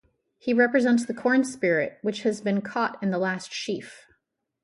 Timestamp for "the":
1.05-1.13, 3.11-3.19